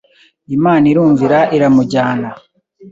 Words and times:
Imana 0.55 0.85
irumvira 0.91 1.39
iramujyana 1.55 2.29